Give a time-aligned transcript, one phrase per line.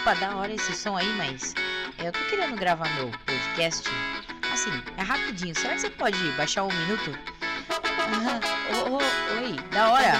[0.00, 1.54] Opa, da hora esse som aí, mas
[1.98, 3.86] eu tô querendo gravar meu podcast.
[4.50, 5.54] Assim, é rapidinho.
[5.54, 7.18] Será que você pode baixar um minuto?
[8.72, 10.12] Oh, oh, oi, da hora.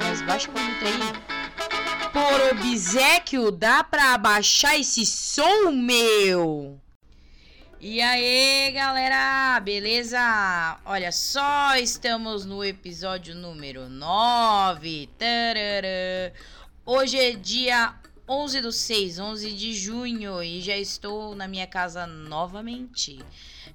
[0.00, 2.10] Mas baixa um minuto aí.
[2.10, 6.80] Por obsequio, dá pra abaixar esse som, meu?
[7.80, 10.76] E aí, galera, beleza?
[10.84, 15.08] Olha só, estamos no episódio número 9.
[15.16, 16.32] Tarará.
[16.84, 17.94] Hoje é dia
[18.32, 23.18] 11 do 6, 11 de junho, e já estou na minha casa novamente.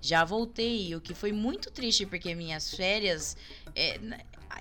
[0.01, 3.35] Já voltei, o que foi muito triste, porque minhas férias.
[3.75, 3.99] É,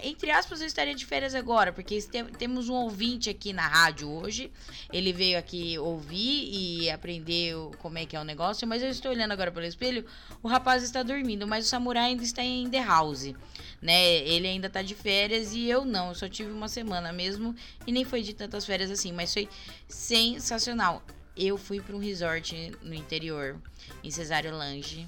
[0.02, 2.00] entre aspas, eu estaria de férias agora, porque
[2.38, 4.50] temos um ouvinte aqui na rádio hoje.
[4.92, 9.10] Ele veio aqui ouvir e aprender como é que é o negócio, mas eu estou
[9.10, 10.04] olhando agora pelo espelho,
[10.42, 13.34] o rapaz está dormindo, mas o samurai ainda está em The House
[13.84, 14.16] né?
[14.26, 16.08] Ele ainda tá de férias e eu não.
[16.08, 17.54] Eu só tive uma semana mesmo
[17.86, 19.46] e nem foi de tantas férias assim, mas foi
[19.86, 21.02] sensacional.
[21.36, 23.60] Eu fui para um resort no interior,
[24.02, 25.06] em Cesário Lange.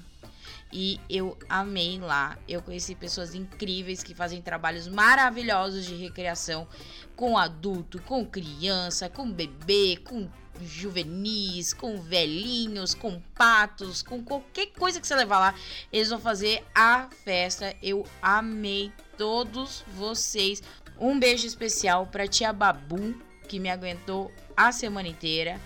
[0.71, 2.37] E eu amei lá.
[2.47, 6.67] Eu conheci pessoas incríveis que fazem trabalhos maravilhosos de recreação
[7.15, 10.29] com adulto, com criança, com bebê, com
[10.61, 15.55] juvenis, com velhinhos, com patos, com qualquer coisa que você levar lá,
[15.91, 17.75] eles vão fazer a festa.
[17.81, 20.61] Eu amei todos vocês.
[20.99, 23.15] Um beijo especial para tia Babu,
[23.47, 25.61] que me aguentou a semana inteira,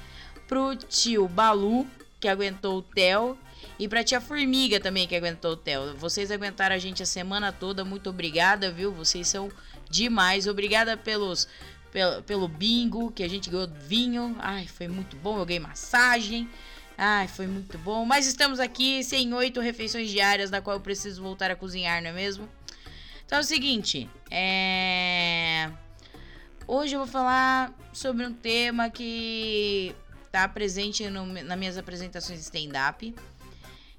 [0.48, 1.88] pro tio Balu,
[2.20, 3.38] que aguentou o Theo,
[3.82, 5.96] e pra tia Formiga também, que aguentou o Theo.
[5.98, 8.92] Vocês aguentaram a gente a semana toda, muito obrigada, viu?
[8.92, 9.52] Vocês são
[9.90, 10.46] demais.
[10.46, 11.48] Obrigada pelos
[11.92, 14.36] pelo, pelo bingo, que a gente ganhou vinho.
[14.38, 15.40] Ai, foi muito bom.
[15.40, 16.48] Eu ganhei massagem.
[16.96, 18.06] Ai, foi muito bom.
[18.06, 22.12] Mas estamos aqui sem oito refeições diárias, da qual eu preciso voltar a cozinhar, não
[22.12, 22.48] é mesmo?
[23.26, 25.72] Então é o seguinte, é...
[26.68, 29.96] Hoje eu vou falar sobre um tema que
[30.28, 33.16] está presente no, nas minhas apresentações de stand-up.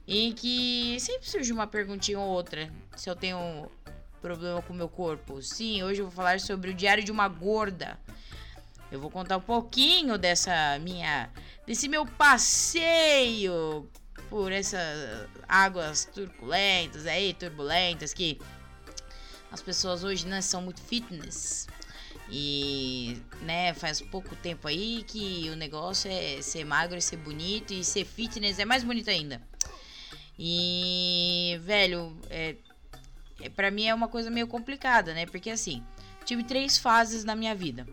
[0.06, 2.72] E que sempre surge uma perguntinha ou outra.
[2.96, 3.70] Se eu tenho
[4.22, 5.42] problema com o meu corpo.
[5.42, 7.98] Sim, hoje eu vou falar sobre o diário de uma gorda.
[8.90, 11.28] Eu vou contar um pouquinho dessa minha
[11.66, 13.88] desse meu passeio
[14.28, 18.38] por essas águas turbulentas aí, turbulentas que
[19.50, 21.66] as pessoas hoje né, são muito fitness.
[22.30, 27.84] E, né, faz pouco tempo aí que o negócio é ser magro ser bonito e
[27.84, 29.40] ser fitness é mais bonito ainda.
[30.38, 32.56] E, velho, é,
[33.40, 35.26] é, para mim é uma coisa meio complicada, né?
[35.26, 35.82] Porque assim,
[36.24, 37.86] tive três fases na minha vida.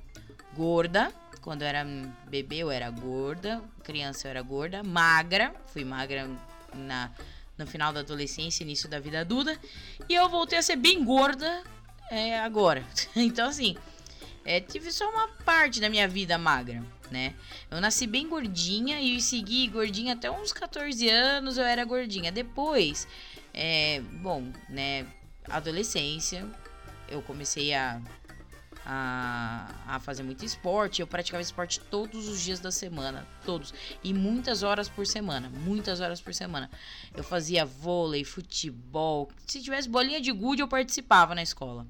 [0.56, 1.12] Gorda,
[1.42, 1.86] quando eu era
[2.28, 6.30] bebê eu era gorda, criança eu era gorda, magra, fui magra
[6.74, 7.12] na
[7.58, 9.60] no final da adolescência, início da vida adulta,
[10.08, 11.62] e eu voltei a ser bem gorda
[12.10, 12.86] é, agora.
[13.18, 13.76] então assim,
[14.50, 17.36] é, tive só uma parte da minha vida magra, né?
[17.70, 22.32] Eu nasci bem gordinha e segui gordinha até uns 14 anos eu era gordinha.
[22.32, 23.08] Depois,
[23.54, 25.06] é, bom, né?
[25.48, 26.48] adolescência,
[27.08, 28.02] eu comecei a,
[28.84, 31.00] a, a, fazer muito esporte.
[31.00, 33.72] Eu praticava esporte todos os dias da semana, todos.
[34.04, 36.72] E muitas horas por semana, muitas horas por semana.
[37.16, 39.30] Eu fazia vôlei, futebol.
[39.46, 41.86] Se tivesse bolinha de gude, eu participava na escola.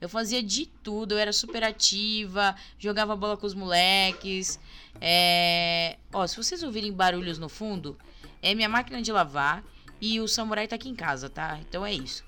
[0.00, 4.58] Eu fazia de tudo, eu era super ativa, jogava bola com os moleques.
[5.00, 5.96] É...
[6.12, 7.96] Ó, se vocês ouvirem barulhos no fundo,
[8.42, 9.64] é minha máquina de lavar
[10.00, 11.58] e o samurai tá aqui em casa, tá?
[11.60, 12.24] Então é isso.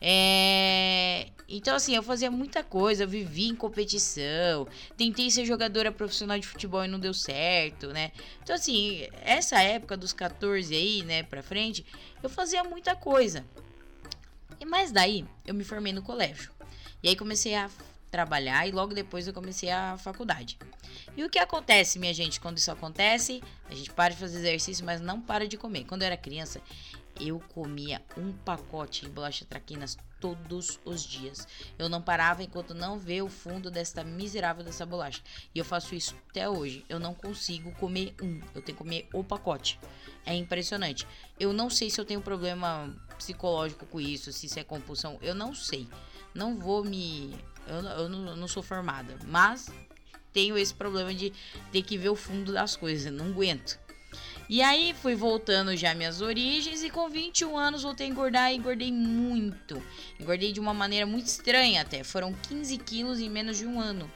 [0.00, 1.28] É...
[1.48, 6.46] Então, assim, eu fazia muita coisa, eu vivi em competição, tentei ser jogadora profissional de
[6.46, 8.10] futebol e não deu certo, né?
[8.42, 11.84] Então, assim, essa época dos 14 aí, né, pra frente,
[12.22, 13.44] eu fazia muita coisa.
[14.58, 16.50] E mais daí, eu me formei no colégio.
[17.02, 17.68] E aí comecei a
[18.10, 20.58] trabalhar e logo depois eu comecei a faculdade.
[21.16, 23.42] E o que acontece, minha gente, quando isso acontece?
[23.68, 25.84] A gente para de fazer exercício, mas não para de comer.
[25.84, 26.60] Quando eu era criança,
[27.20, 31.48] eu comia um pacote de bolacha traquinas todos os dias.
[31.78, 35.20] Eu não parava enquanto não ver o fundo desta miserável dessa bolacha.
[35.54, 36.84] E eu faço isso até hoje.
[36.88, 38.40] Eu não consigo comer um.
[38.54, 39.80] Eu tenho que comer o pacote.
[40.24, 41.06] É impressionante.
[41.40, 45.18] Eu não sei se eu tenho problema psicológico com isso, se isso é compulsão.
[45.20, 45.88] Eu não sei.
[46.34, 47.34] Não vou me.
[47.66, 49.16] Eu, eu não, eu não sou formada.
[49.26, 49.70] Mas
[50.32, 51.32] tenho esse problema de
[51.70, 53.12] ter que ver o fundo das coisas.
[53.12, 53.78] Não aguento.
[54.48, 58.56] E aí fui voltando já minhas origens e com 21 anos voltei a engordar e
[58.56, 59.82] engordei muito.
[60.20, 62.04] Engordei de uma maneira muito estranha até.
[62.04, 64.10] Foram 15 quilos em menos de um ano.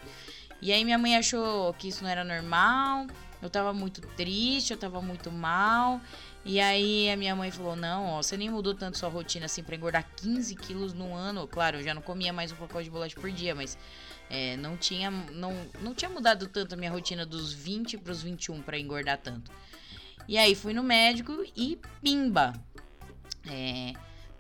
[0.61, 3.07] E aí minha mãe achou que isso não era normal.
[3.41, 6.01] Eu tava muito triste, eu tava muito mal.
[6.49, 9.65] E aí a minha mãe falou: Não, ó, você nem mudou tanto sua rotina assim
[9.65, 11.45] pra engordar 15 quilos no ano.
[11.49, 13.77] Claro, eu já não comia mais um pacote de bolacha por dia, mas
[14.31, 18.23] É, não, tinha, não, não tinha mudado tanto a minha rotina dos 20 para os
[18.23, 19.51] 21 para engordar tanto.
[20.29, 22.53] E aí fui no médico e pimba!
[23.49, 23.93] É,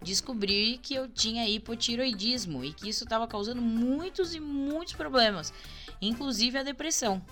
[0.03, 5.53] descobri que eu tinha hipotiroidismo e que isso estava causando muitos e muitos problemas,
[6.01, 7.23] inclusive a depressão.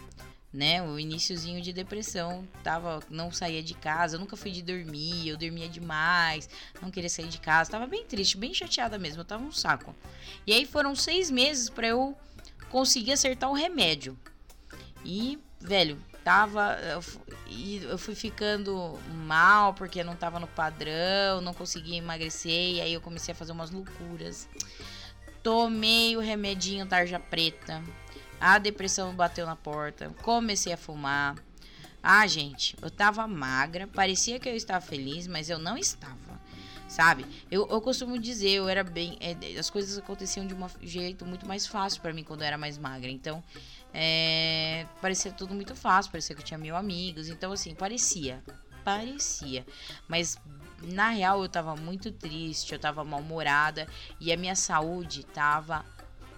[0.55, 5.27] Né, o iníciozinho de depressão, tava, não saía de casa, eu nunca fui de dormir,
[5.27, 6.49] eu dormia demais,
[6.81, 9.93] não queria sair de casa, tava bem triste, bem chateada mesmo, eu tava um saco.
[10.47, 12.17] E aí foram seis meses para eu
[12.71, 14.17] conseguir acertar o remédio.
[15.05, 16.79] E, velho, tava.
[16.83, 17.03] Eu,
[17.91, 22.77] eu fui ficando mal porque não tava no padrão, não conseguia emagrecer.
[22.77, 24.49] E aí eu comecei a fazer umas loucuras.
[25.43, 27.83] Tomei o remedinho tarja preta.
[28.45, 30.11] A depressão bateu na porta.
[30.21, 31.35] Comecei a fumar.
[32.03, 33.87] Ah, gente, eu tava magra.
[33.87, 36.39] Parecia que eu estava feliz, mas eu não estava
[36.87, 37.25] sabe?
[37.51, 39.17] Eu, eu costumo dizer, eu era bem.
[39.19, 42.59] É, as coisas aconteciam de um jeito muito mais fácil para mim quando eu era
[42.59, 43.11] mais magra.
[43.11, 43.43] Então,
[43.95, 47.31] é, parecia tudo muito fácil, parecia que eu tinha mil amigos.
[47.31, 48.45] Então, assim, parecia.
[48.85, 49.65] Parecia.
[50.07, 50.39] Mas
[50.83, 53.89] na real eu tava muito triste, eu tava mal-humorada
[54.21, 55.83] e a minha saúde tava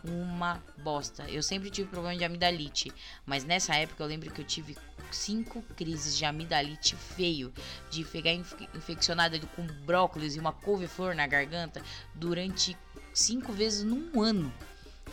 [0.09, 1.29] uma bosta.
[1.29, 2.93] Eu sempre tive problema de amidalite,
[3.25, 4.77] mas nessa época eu lembro que eu tive
[5.11, 7.53] cinco crises de amidalite feio,
[7.91, 11.83] de ficar infeccionada com brócolis e uma couve-flor na garganta
[12.15, 12.77] durante
[13.13, 14.53] cinco vezes num ano.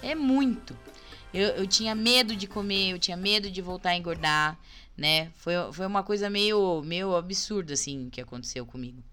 [0.01, 0.77] É muito.
[1.33, 4.59] Eu, eu tinha medo de comer, eu tinha medo de voltar a engordar,
[4.95, 5.31] né?
[5.35, 9.03] Foi, foi uma coisa meio, meio absurda, assim, que aconteceu comigo.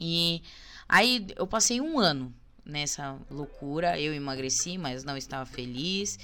[0.00, 0.42] E
[0.88, 2.32] aí eu passei um ano
[2.64, 4.00] nessa loucura.
[4.00, 6.18] Eu emagreci, mas não estava feliz.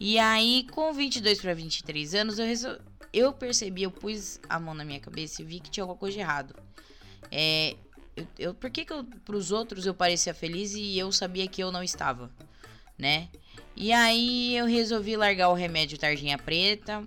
[0.00, 2.78] E aí, com 22 para 23 anos, eu, resol...
[3.12, 6.14] eu percebi, eu pus a mão na minha cabeça e vi que tinha alguma coisa
[6.14, 6.54] de errado.
[7.30, 7.76] É,
[8.16, 11.62] eu, eu, por que, que eu, pros outros eu parecia feliz e eu sabia que
[11.62, 12.30] eu não estava,
[12.96, 13.28] né?
[13.76, 17.06] E aí eu resolvi largar o remédio tarjinha preta.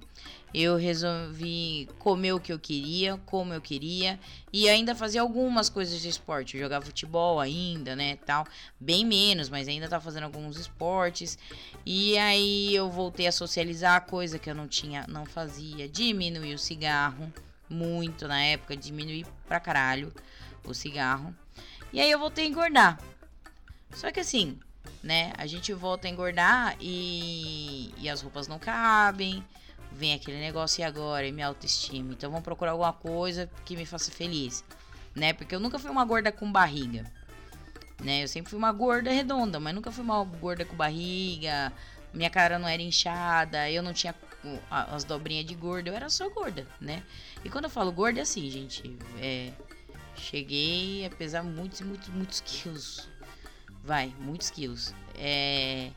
[0.54, 4.20] Eu resolvi comer o que eu queria, como eu queria
[4.52, 6.58] e ainda fazer algumas coisas de esporte.
[6.58, 8.46] Eu jogava futebol ainda, né, tal,
[8.80, 11.38] bem menos, mas ainda tava fazendo alguns esportes.
[11.86, 15.88] E aí eu voltei a socializar, coisa que eu não tinha, não fazia.
[15.88, 17.32] Diminuí o cigarro
[17.70, 20.14] muito na época, diminuí pra caralho
[20.66, 21.34] o cigarro.
[21.94, 23.00] E aí eu voltei a engordar.
[23.94, 24.60] Só que assim,
[25.04, 25.34] né?
[25.38, 29.44] A gente volta a engordar e, e as roupas não cabem.
[29.92, 32.14] Vem aquele negócio e agora, e minha autoestima.
[32.14, 34.64] Então vamos procurar alguma coisa que me faça feliz,
[35.16, 35.34] né?
[35.34, 37.06] Porque eu nunca fui uma gorda com barriga,
[38.00, 38.24] né?
[38.24, 41.72] Eu sempre fui uma gorda redonda, mas nunca fui uma gorda com barriga.
[42.14, 44.16] Minha cara não era inchada, eu não tinha
[44.70, 47.04] as dobrinhas de gorda, eu era só gorda, né?
[47.44, 49.52] E quando eu falo gorda é assim, gente, é,
[50.16, 53.08] cheguei a pesar muitos, muitos, muitos quilos
[53.84, 54.94] Vai, muitos quilos.
[55.16, 55.92] É...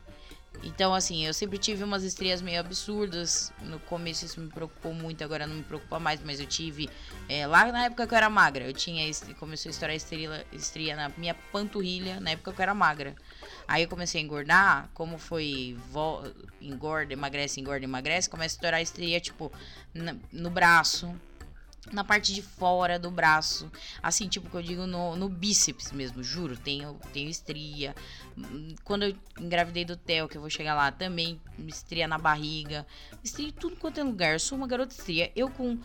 [0.63, 3.51] Então, assim, eu sempre tive umas estrias meio absurdas.
[3.61, 6.89] No começo isso me preocupou muito, agora não me preocupa mais, mas eu tive.
[7.29, 9.09] É, lá na época que eu era magra, eu tinha.
[9.39, 13.15] Começou a estourar estria, estria na minha panturrilha, na época que eu era magra.
[13.67, 16.23] Aí eu comecei a engordar, como foi vo,
[16.61, 19.51] engorda, emagrece, engorda, emagrece, começa a estourar estria, tipo,
[20.31, 21.13] no braço,
[21.91, 23.71] na parte de fora do braço.
[24.01, 26.57] Assim, tipo que eu digo no, no bíceps mesmo, juro.
[26.57, 27.95] Tenho, tenho estria.
[28.83, 32.85] Quando eu engravidei do Theo, que eu vou chegar lá, também estria na barriga.
[33.23, 34.33] Estria em tudo quanto é lugar.
[34.33, 35.31] Eu sou uma garota estria.
[35.35, 35.77] Eu com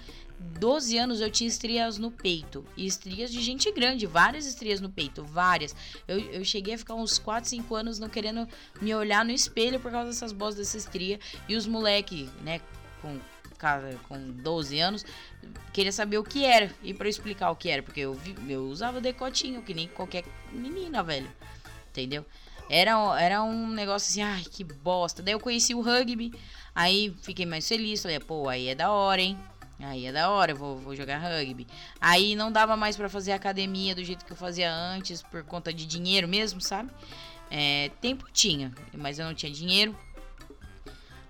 [0.59, 2.65] 12 anos eu tinha estrias no peito.
[2.77, 5.77] E estrias de gente grande, várias estrias no peito, várias.
[6.09, 8.49] Eu, eu cheguei a ficar uns 4, 5 anos não querendo
[8.81, 11.21] me olhar no espelho por causa dessas bostas dessa estria.
[11.49, 12.61] E os moleque, né,
[13.03, 13.19] com
[14.09, 15.05] com 12 anos,
[15.73, 16.71] queria saber o que era.
[16.83, 21.03] E para explicar o que era, porque eu, eu usava decotinho, que nem qualquer menina,
[21.03, 21.31] velho.
[21.91, 22.25] Entendeu?
[22.69, 25.23] Era, era um negócio assim, ai, que bosta.
[25.23, 26.33] Daí eu conheci o rugby,
[26.75, 28.01] aí fiquei mais feliz.
[28.01, 29.37] Falei, pô, aí é da hora, hein?
[29.81, 31.67] Aí é da hora, eu vou, vou jogar rugby.
[32.01, 35.73] Aí não dava mais para fazer academia do jeito que eu fazia antes, por conta
[35.73, 36.91] de dinheiro mesmo, sabe?
[37.51, 39.97] É, tempo tinha, mas eu não tinha dinheiro.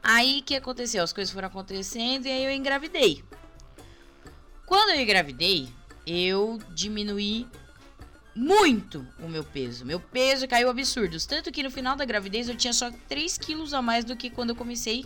[0.02, 1.02] Aí que aconteceu?
[1.02, 3.22] As coisas foram acontecendo e aí eu engravidei.
[4.66, 5.68] Quando eu engravidei,
[6.06, 7.46] eu diminuí
[8.34, 9.84] muito o meu peso.
[9.84, 11.18] Meu peso caiu absurdo.
[11.26, 14.30] Tanto que no final da gravidez eu tinha só 3 quilos a mais do que
[14.30, 15.04] quando eu comecei.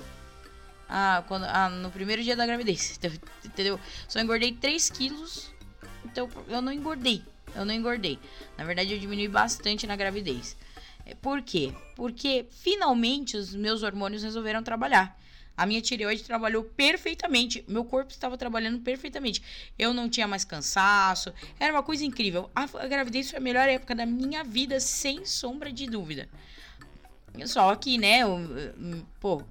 [0.88, 3.00] A, quando, a, no primeiro dia da gravidez.
[3.44, 3.80] Entendeu?
[4.06, 5.52] Só engordei 3 quilos.
[6.04, 7.22] Então eu não engordei.
[7.54, 8.18] Eu não engordei.
[8.58, 10.56] Na verdade, eu diminui bastante na gravidez.
[11.20, 11.72] Por quê?
[11.94, 15.18] Porque finalmente os meus hormônios resolveram trabalhar.
[15.56, 17.64] A minha tireoide trabalhou perfeitamente.
[17.68, 19.42] Meu corpo estava trabalhando perfeitamente.
[19.78, 21.32] Eu não tinha mais cansaço.
[21.60, 22.50] Era uma coisa incrível.
[22.54, 26.28] A, a gravidez foi a melhor época da minha vida, sem sombra de dúvida.
[27.46, 28.38] Só que, né, o,
[29.20, 29.42] pô,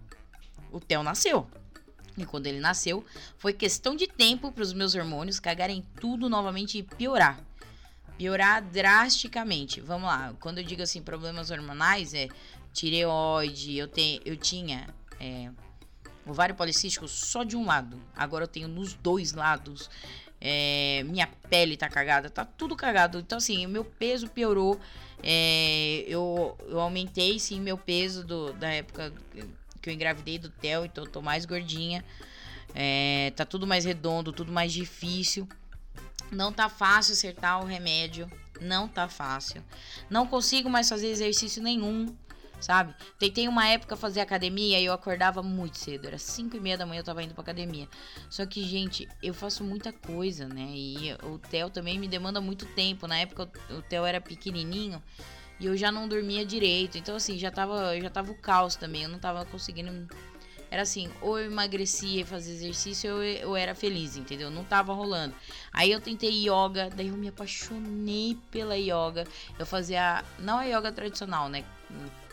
[0.71, 1.47] o Theo nasceu.
[2.17, 3.03] E quando ele nasceu,
[3.37, 7.39] foi questão de tempo para os meus hormônios cagarem tudo novamente e piorar.
[8.17, 9.81] Piorar drasticamente.
[9.81, 12.27] Vamos lá, quando eu digo assim, problemas hormonais, é
[12.71, 14.87] tireoide, eu, te, eu tinha
[15.19, 15.49] é,
[16.25, 17.99] ovário policístico só de um lado.
[18.15, 19.89] Agora eu tenho nos dois lados.
[20.39, 23.19] É, minha pele tá cagada, tá tudo cagado.
[23.19, 24.79] Então, assim, meu peso piorou.
[25.21, 29.13] É, eu, eu aumentei, sim, meu peso do, da época
[29.81, 32.03] que eu engravidei do Theo, então eu tô mais gordinha.
[32.75, 35.47] É, tá tudo mais redondo, tudo mais difícil.
[36.31, 38.29] Não tá fácil acertar o remédio.
[38.61, 39.63] Não tá fácil.
[40.09, 42.15] Não consigo mais fazer exercício nenhum
[42.63, 42.95] sabe?
[43.19, 46.85] Tentei uma época fazer academia e eu acordava muito cedo, era 5 e meia da
[46.85, 47.87] manhã eu tava indo pra academia.
[48.29, 50.71] Só que, gente, eu faço muita coisa, né?
[50.73, 53.05] E o Theo também me demanda muito tempo.
[53.05, 55.03] Na época o Theo era pequenininho
[55.59, 56.97] e eu já não dormia direito.
[56.97, 59.03] Então, assim, já tava, já tava o caos também.
[59.03, 60.07] Eu não tava conseguindo.
[60.73, 64.49] Era assim, ou eu emagrecia e fazia exercício, ou eu, era feliz, entendeu?
[64.49, 65.35] Não tava rolando.
[65.71, 69.23] Aí eu tentei yoga, daí eu me apaixonei pela yoga.
[69.59, 70.25] Eu fazia.
[70.39, 71.63] Não a yoga tradicional, né?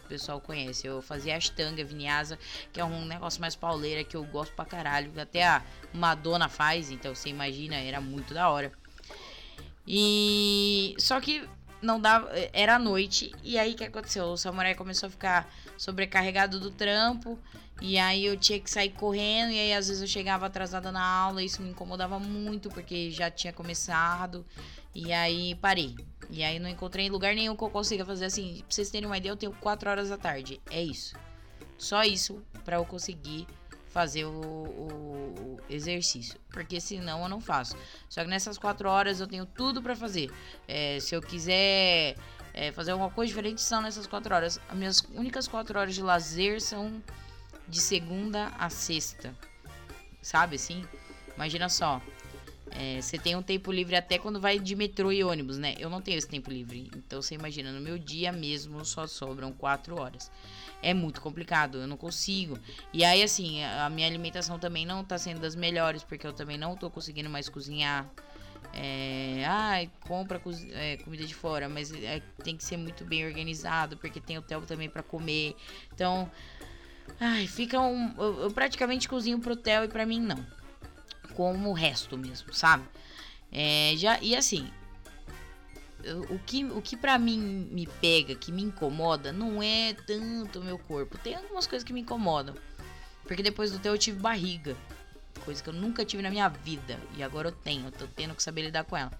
[0.08, 0.86] pessoal conhece.
[0.86, 2.38] Eu fazia Ashtanga, Vinyasa,
[2.72, 5.12] que é um negócio mais pauleira que eu gosto pra caralho.
[5.20, 8.72] Até a Madonna faz, então você imagina, era muito da hora.
[9.86, 11.46] E só que
[11.82, 14.24] não dava, era noite e aí o que aconteceu?
[14.24, 17.38] O samurai começou a ficar sobrecarregado do trampo
[17.80, 21.02] e aí eu tinha que sair correndo e aí às vezes eu chegava atrasada na
[21.02, 24.44] aula, isso me incomodava muito porque já tinha começado
[24.94, 25.96] e aí parei.
[26.28, 28.58] E aí não encontrei lugar nenhum que eu consiga fazer assim.
[28.58, 30.60] Pra vocês terem uma ideia, eu tenho 4 horas da tarde.
[30.70, 31.16] É isso.
[31.78, 33.46] Só isso para eu conseguir
[33.88, 36.38] fazer o, o, exercício.
[36.52, 37.76] Porque senão eu não faço.
[38.08, 40.30] Só que nessas 4 horas eu tenho tudo para fazer.
[40.68, 42.16] É, se eu quiser
[42.54, 44.60] é, fazer alguma coisa diferente, são nessas 4 horas.
[44.68, 47.02] As minhas únicas 4 horas de lazer são
[47.70, 49.34] de segunda a sexta.
[50.20, 50.84] Sabe assim?
[51.36, 52.02] Imagina só.
[52.72, 55.74] É, você tem um tempo livre até quando vai de metrô e ônibus, né?
[55.78, 56.90] Eu não tenho esse tempo livre.
[56.94, 60.30] Então você imagina, no meu dia mesmo só sobram quatro horas.
[60.82, 62.58] É muito complicado, eu não consigo.
[62.92, 66.56] E aí, assim, a minha alimentação também não tá sendo das melhores, porque eu também
[66.56, 68.08] não tô conseguindo mais cozinhar.
[68.72, 70.40] É, ai, compra
[70.72, 74.62] é, comida de fora, mas é, tem que ser muito bem organizado, porque tem hotel
[74.62, 75.56] também para comer.
[75.92, 76.30] Então,
[77.20, 78.14] ai, fica um.
[78.18, 80.44] Eu, praticamente cozinho pro hotel e para mim não
[81.40, 82.84] como o resto mesmo, sabe?
[83.50, 84.70] É, já, e assim,
[86.28, 90.64] o que, o que para mim me pega, que me incomoda, não é tanto o
[90.64, 91.16] meu corpo.
[91.18, 92.54] Tem algumas coisas que me incomodam.
[93.24, 94.76] Porque depois do teu eu tive barriga.
[95.44, 96.98] Coisa que eu nunca tive na minha vida.
[97.16, 97.86] E agora eu tenho.
[97.86, 99.12] Eu tô tendo que saber lidar com ela.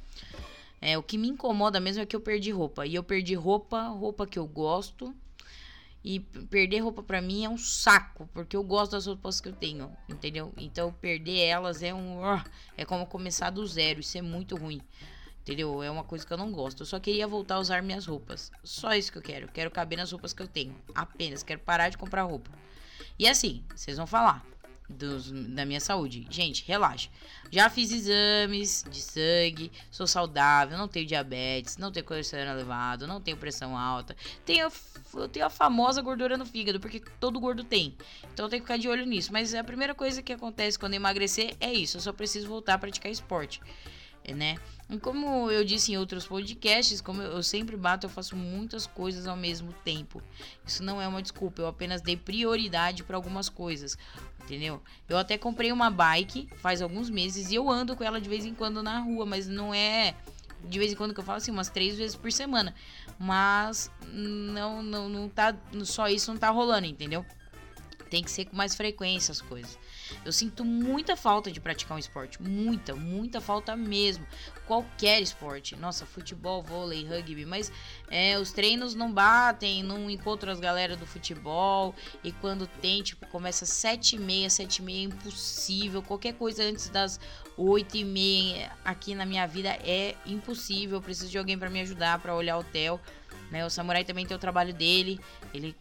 [0.80, 2.86] É, o que me incomoda mesmo é que eu perdi roupa.
[2.86, 5.14] E eu perdi roupa, roupa que eu gosto
[6.02, 9.52] e perder roupa para mim é um saco, porque eu gosto das roupas que eu
[9.52, 10.52] tenho, entendeu?
[10.56, 12.20] Então perder elas é um.
[12.76, 14.80] É como começar do zero, isso é muito ruim.
[15.42, 15.82] Entendeu?
[15.82, 16.82] É uma coisa que eu não gosto.
[16.82, 18.52] Eu só queria voltar a usar minhas roupas.
[18.62, 19.48] Só isso que eu quero.
[19.48, 20.76] Quero caber nas roupas que eu tenho.
[20.94, 21.42] Apenas.
[21.42, 22.50] Quero parar de comprar roupa.
[23.18, 24.44] E assim, vocês vão falar
[24.90, 26.26] dos, da minha saúde.
[26.28, 27.08] Gente, relaxa.
[27.50, 33.20] Já fiz exames de sangue, sou saudável, não tenho diabetes, não tenho colesterol elevado, não
[33.20, 34.16] tenho pressão alta.
[34.44, 34.68] Tenho,
[35.14, 37.96] eu tenho a famosa gordura no fígado, porque todo gordo tem.
[38.32, 39.32] Então eu tenho que ficar de olho nisso.
[39.32, 41.96] Mas a primeira coisa que acontece quando emagrecer é isso.
[41.96, 43.60] Eu só preciso voltar a praticar esporte.
[44.28, 44.56] Né?
[44.88, 49.26] E como eu disse em outros podcasts, como eu sempre bato, eu faço muitas coisas
[49.26, 50.22] ao mesmo tempo.
[50.64, 53.96] Isso não é uma desculpa, eu apenas dei prioridade para algumas coisas
[54.44, 54.82] entendeu?
[55.08, 58.44] Eu até comprei uma bike faz alguns meses e eu ando com ela de vez
[58.44, 60.14] em quando na rua, mas não é
[60.64, 62.74] de vez em quando que eu falo assim, umas três vezes por semana.
[63.18, 65.54] Mas não, não, não tá.
[65.84, 67.24] Só isso não tá rolando, entendeu?
[68.08, 69.78] Tem que ser com mais frequência as coisas.
[70.24, 72.40] Eu sinto muita falta de praticar um esporte.
[72.42, 74.26] Muita, muita falta mesmo.
[74.66, 75.76] Qualquer esporte.
[75.76, 77.44] Nossa, futebol, vôlei, rugby.
[77.44, 77.72] Mas
[78.10, 81.94] é, os treinos não batem, não encontro as galera do futebol.
[82.22, 86.02] E quando tem, tipo, começa sete e meia, sete e meia é impossível.
[86.02, 87.20] Qualquer coisa antes das
[87.56, 90.98] oito e meia aqui na minha vida é impossível.
[90.98, 93.00] Eu preciso de alguém para me ajudar, para olhar o hotel.
[93.50, 93.64] Né?
[93.66, 95.20] O Samurai também tem o trabalho dele.
[95.52, 95.76] Ele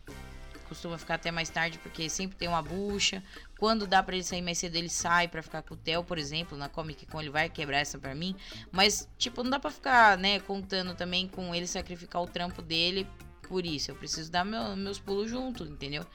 [0.70, 3.22] costuma ficar até mais tarde porque sempre tem uma bucha.
[3.58, 6.18] Quando dá para ele sair mais cedo, ele sai para ficar com o Theo, por
[6.18, 8.36] exemplo, na Comic Con ele vai quebrar essa para mim,
[8.72, 13.06] mas tipo, não dá para ficar, né, contando também com ele sacrificar o trampo dele
[13.48, 13.92] por isso.
[13.92, 16.06] Eu preciso dar meu, meus pulos junto, entendeu?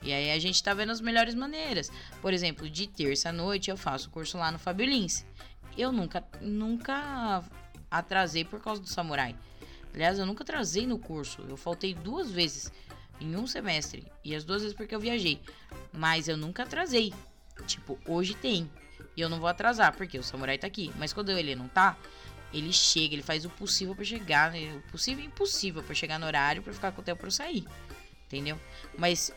[0.00, 1.90] E aí a gente tá vendo as melhores maneiras.
[2.22, 5.26] Por exemplo, de terça à noite eu faço curso lá no Fabio Lins.
[5.76, 7.42] Eu nunca nunca
[7.90, 9.34] atrasei por causa do samurai.
[9.92, 11.42] Aliás, eu nunca atrasei no curso.
[11.48, 12.70] Eu faltei duas vezes
[13.20, 14.06] em um semestre.
[14.24, 15.40] E as duas vezes porque eu viajei.
[15.92, 17.12] Mas eu nunca atrasei.
[17.66, 18.70] Tipo, hoje tem.
[19.16, 20.92] E eu não vou atrasar, porque o samurai tá aqui.
[20.96, 21.96] Mas quando ele não tá,
[22.52, 24.76] ele chega, ele faz o possível para chegar, né?
[24.76, 27.64] o possível e impossível para chegar no horário para ficar com o tempo para sair.
[28.26, 28.60] Entendeu?
[28.96, 29.32] Mas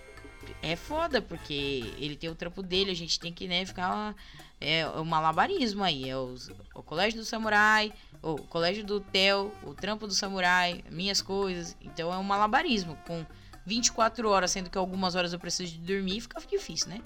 [0.62, 4.16] é foda, porque ele tem o trampo dele, a gente tem que, né, ficar.
[4.60, 6.10] É o malabarismo aí.
[6.10, 11.22] É os, o colégio do samurai, o colégio do Theo, o trampo do samurai, minhas
[11.22, 11.76] coisas.
[11.82, 12.96] Então é um malabarismo.
[13.08, 13.26] Com
[13.65, 17.01] 24 horas, sendo que algumas horas eu preciso de dormir, fica difícil, né?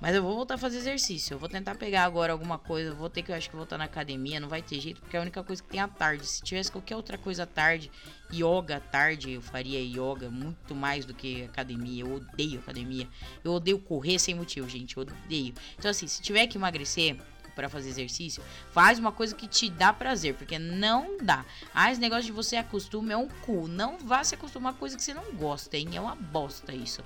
[0.00, 1.34] Mas eu vou voltar a fazer exercício.
[1.34, 2.94] Eu vou tentar pegar agora alguma coisa.
[2.94, 4.38] Vou ter que, eu acho que voltar na academia.
[4.38, 6.24] Não vai ter jeito, porque é a única coisa que tem à tarde.
[6.24, 7.90] Se tivesse qualquer outra coisa à tarde,
[8.32, 12.04] yoga à tarde, eu faria yoga muito mais do que academia.
[12.04, 13.08] Eu odeio academia.
[13.42, 14.96] Eu odeio correr sem motivo, gente.
[14.96, 15.52] Eu odeio.
[15.76, 17.16] Então, assim, se tiver que emagrecer
[17.58, 21.44] para fazer exercício, faz uma coisa que te dá prazer, porque não dá.
[21.74, 23.66] Ah, esse negócio de você acostuma é um cu.
[23.66, 25.88] Não vá se acostumar com coisa que você não gosta, hein?
[25.92, 27.02] É uma bosta isso.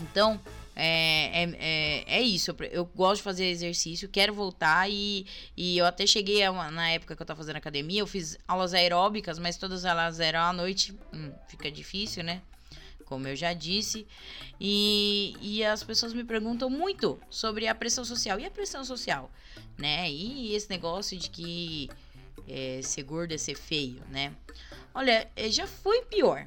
[0.00, 0.40] Então,
[0.74, 2.56] é, é, é, é, isso.
[2.70, 6.88] Eu, gosto de fazer exercício, quero voltar e, e eu até cheguei a uma, na
[6.88, 10.52] época que eu tava fazendo academia, eu fiz aulas aeróbicas, mas todas elas eram à
[10.54, 10.98] noite.
[11.12, 12.40] Hum, fica difícil, né?
[13.06, 14.06] Como eu já disse.
[14.60, 18.38] E, e as pessoas me perguntam muito sobre a pressão social.
[18.38, 19.30] E a pressão social,
[19.78, 20.10] né?
[20.10, 21.88] E esse negócio de que
[22.46, 24.34] é, ser gordo é ser feio, né?
[24.94, 26.46] Olha, é, já foi pior.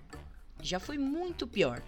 [0.61, 1.81] Já foi muito pior.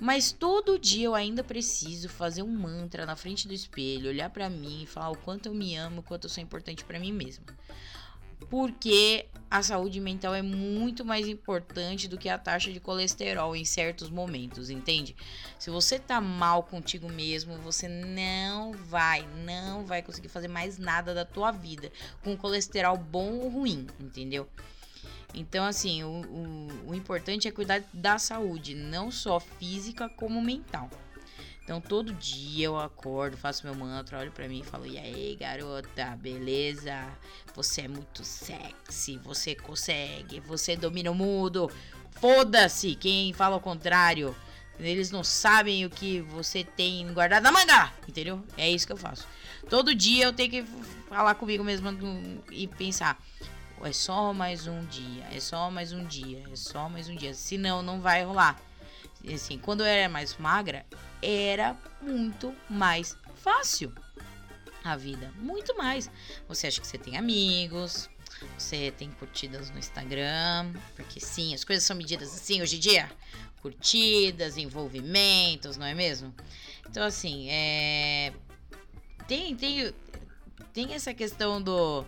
[0.00, 4.48] Mas todo dia eu ainda preciso fazer um mantra na frente do espelho, olhar para
[4.48, 7.12] mim e falar o quanto eu me amo, o quanto eu sou importante para mim
[7.12, 7.44] mesma.
[8.48, 13.64] Porque a saúde mental é muito mais importante do que a taxa de colesterol em
[13.64, 15.16] certos momentos, entende?
[15.58, 21.12] Se você tá mal contigo mesmo, você não vai, não vai conseguir fazer mais nada
[21.12, 21.90] da tua vida
[22.22, 24.48] com colesterol bom ou ruim, entendeu?
[25.34, 30.88] Então, assim, o, o, o importante é cuidar da saúde, não só física como mental.
[31.70, 35.36] Então, todo dia eu acordo, faço meu mantra, olho para mim e falo: E aí,
[35.38, 37.06] garota, beleza?
[37.54, 41.70] Você é muito sexy, você consegue, você domina o mundo.
[42.10, 44.34] Foda-se quem fala o contrário.
[44.80, 48.42] Eles não sabem o que você tem guardado na manga, entendeu?
[48.56, 49.28] É isso que eu faço.
[49.68, 50.64] Todo dia eu tenho que
[51.08, 51.88] falar comigo mesmo
[52.50, 53.16] e pensar:
[53.84, 57.32] é só mais um dia, é só mais um dia, é só mais um dia.
[57.32, 58.60] Senão, não vai rolar.
[59.32, 60.84] Assim, quando eu era mais magra,
[61.22, 63.92] era muito mais fácil
[64.84, 65.32] a vida.
[65.36, 66.10] Muito mais.
[66.48, 68.08] Você acha que você tem amigos,
[68.56, 73.10] você tem curtidas no Instagram, porque sim, as coisas são medidas assim hoje em dia.
[73.60, 76.34] Curtidas, envolvimentos, não é mesmo?
[76.88, 78.32] Então, assim, é.
[79.28, 79.94] Tem, tem,
[80.72, 82.04] tem essa questão do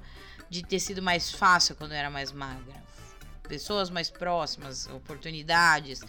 [0.49, 2.82] de ter sido mais fácil quando eu era mais magra.
[3.53, 6.01] Pessoas mais próximas, oportunidades,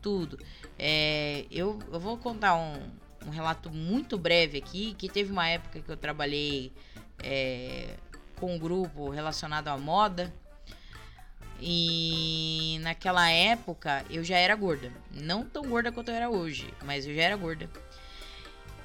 [0.00, 0.38] tudo.
[0.78, 2.90] É, eu, eu vou contar um,
[3.26, 6.72] um relato muito breve aqui, que teve uma época que eu trabalhei
[7.22, 7.96] é,
[8.36, 10.32] com um grupo relacionado à moda.
[11.60, 14.90] E naquela época eu já era gorda.
[15.10, 17.68] Não tão gorda quanto eu era hoje, mas eu já era gorda.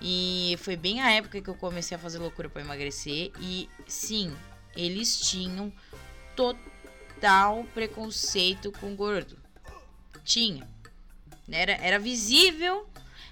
[0.02, 3.32] E foi bem a época que eu comecei a fazer loucura para emagrecer.
[3.40, 4.36] E sim,
[4.76, 5.72] eles tinham
[6.36, 6.71] total
[7.74, 9.38] preconceito com gordo.
[10.24, 10.68] Tinha.
[11.50, 12.88] Era, era visível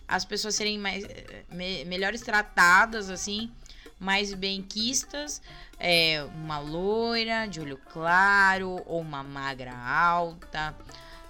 [0.08, 1.06] as pessoas serem mais,
[1.52, 3.52] me, melhores tratadas, assim,
[4.00, 5.42] mais benquistas.
[5.80, 10.76] É, uma loira de olho claro ou uma magra alta,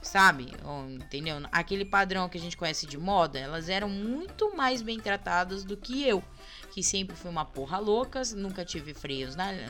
[0.01, 0.53] sabe?
[0.63, 1.35] Ou, entendeu?
[1.51, 5.77] Aquele padrão que a gente conhece de moda, elas eram muito mais bem tratadas do
[5.77, 6.23] que eu
[6.71, 9.67] que sempre fui uma porra louca, nunca tive freios, né?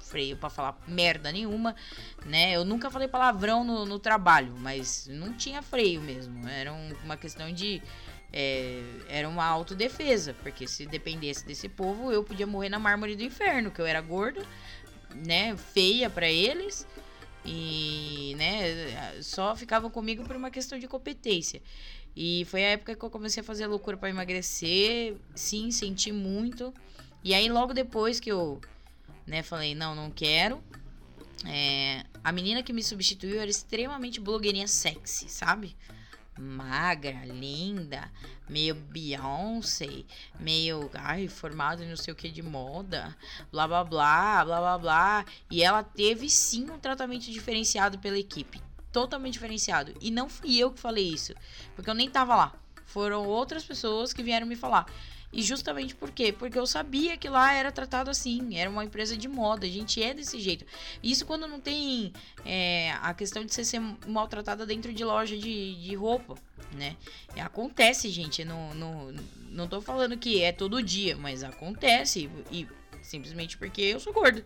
[0.00, 1.74] freio para falar merda nenhuma,
[2.26, 2.52] né?
[2.52, 6.46] Eu nunca falei palavrão no, no trabalho, mas não tinha freio mesmo.
[6.48, 7.82] Era um, uma questão de
[8.32, 13.22] é, era uma autodefesa, porque se dependesse desse povo, eu podia morrer na mármore do
[13.22, 14.42] inferno, que eu era gorda,
[15.14, 16.86] né, feia para eles
[17.44, 21.60] e, né, só ficavam comigo por uma questão de competência.
[22.14, 25.16] E foi a época que eu comecei a fazer loucura para emagrecer.
[25.34, 26.72] Sim, senti muito.
[27.24, 28.60] E aí, logo depois que eu
[29.26, 30.62] né, falei, não, não quero.
[31.46, 35.76] É, a menina que me substituiu era extremamente blogueirinha sexy, sabe?
[36.38, 38.10] Magra, linda,
[38.48, 40.04] meio Beyoncé,
[40.40, 43.16] meio ai, formada não sei o que de moda,
[43.50, 45.24] blá blá blá, blá blá blá.
[45.50, 48.60] E ela teve sim um tratamento diferenciado pela equipe
[48.92, 49.94] totalmente diferenciado.
[50.00, 51.34] E não fui eu que falei isso,
[51.74, 52.52] porque eu nem tava lá.
[52.84, 54.86] Foram outras pessoas que vieram me falar.
[55.32, 56.32] E justamente por quê?
[56.32, 60.02] Porque eu sabia que lá era tratado assim, era uma empresa de moda, a gente
[60.02, 60.66] é desse jeito.
[61.02, 62.12] Isso quando não tem
[62.44, 66.34] é, a questão de você ser maltratada dentro de loja de, de roupa,
[66.74, 66.96] né?
[67.34, 69.14] E acontece, gente, não, não,
[69.48, 72.68] não tô falando que é todo dia, mas acontece, e
[73.02, 74.44] simplesmente porque eu sou gorda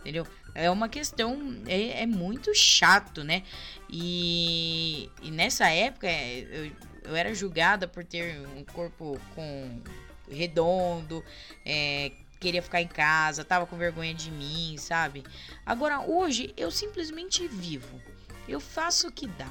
[0.00, 0.26] entendeu?
[0.54, 3.42] É uma questão, é, é muito chato, né?
[3.88, 6.72] E, e nessa época eu,
[7.04, 9.80] eu era julgada por ter um corpo com
[10.30, 11.24] redondo,
[11.64, 15.24] é, queria ficar em casa, tava com vergonha de mim, sabe?
[15.64, 18.00] Agora, hoje, eu simplesmente vivo.
[18.48, 19.48] Eu faço o que dá.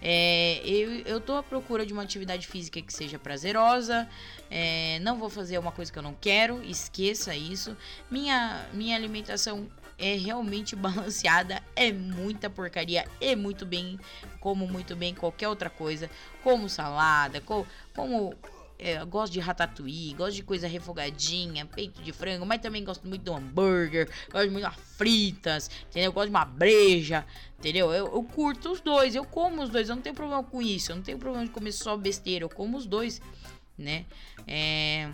[0.00, 4.08] É, eu, eu tô à procura de uma atividade física que seja prazerosa.
[4.50, 7.76] É, não vou fazer uma coisa que eu não quero, esqueça isso.
[8.10, 13.98] Minha, minha alimentação é realmente balanceada, é muita porcaria, é muito bem,
[14.40, 16.10] como muito bem qualquer outra coisa,
[16.42, 18.34] como salada, como, como
[18.78, 23.22] é, gosto de ratatouille, gosto de coisa refogadinha, peito de frango, mas também gosto muito
[23.22, 26.12] do hambúrguer, gosto muito de fritas, entendeu?
[26.12, 27.24] Gosto de uma breja,
[27.58, 27.92] entendeu?
[27.92, 30.92] Eu, eu, curto os dois, eu como os dois, eu não tenho problema com isso,
[30.92, 33.20] eu não tenho problema de comer só besteira, eu como os dois,
[33.78, 34.04] né?
[34.46, 35.10] É,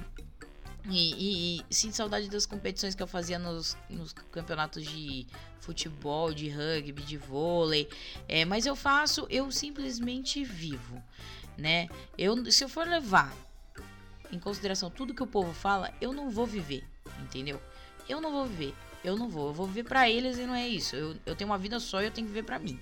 [0.90, 5.26] e, e, e, sinto saudade das competições que eu fazia nos, nos campeonatos de
[5.60, 7.88] futebol, de rugby, de vôlei.
[8.26, 11.00] É, mas eu faço, eu simplesmente vivo,
[11.56, 11.88] né?
[12.18, 13.32] Eu, se eu for levar
[14.32, 16.84] em consideração tudo que o povo fala, eu não vou viver,
[17.20, 17.60] entendeu?
[18.08, 19.48] Eu não vou viver, eu não vou.
[19.48, 20.96] Eu vou viver para eles e não é isso.
[20.96, 22.80] Eu, eu tenho uma vida só e eu tenho que viver para mim.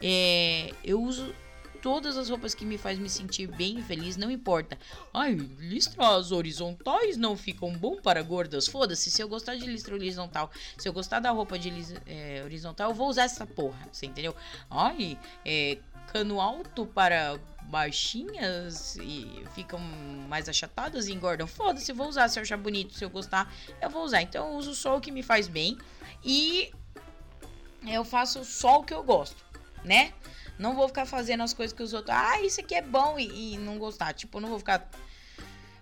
[0.00, 1.34] É, eu uso
[1.84, 4.78] todas as roupas que me faz me sentir bem e feliz, não importa.
[5.12, 8.66] Ai, listras horizontais não ficam bom para gordas.
[8.66, 11.70] Foda-se, se eu gostar de listra horizontal, se eu gostar da roupa de
[12.06, 14.34] é, horizontal, eu vou usar essa porra, você entendeu?
[14.70, 15.76] Ai, é,
[16.10, 19.78] cano alto para baixinhas e ficam
[20.28, 21.46] mais achatadas e engordam.
[21.46, 22.28] Foda-se, vou usar.
[22.28, 24.22] Se eu achar bonito, se eu gostar, eu vou usar.
[24.22, 25.78] Então eu uso só o que me faz bem
[26.24, 26.72] e
[27.86, 29.44] eu faço só o que eu gosto,
[29.84, 30.12] né?
[30.58, 32.14] Não vou ficar fazendo as coisas que os outros.
[32.16, 34.12] Ah, isso aqui é bom e, e não gostar.
[34.12, 34.88] Tipo, não vou ficar.